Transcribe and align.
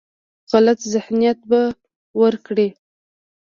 غلط 0.51 0.79
ذهنیت 0.93 1.39
به 1.49 1.61
ورکړي. 2.21 2.67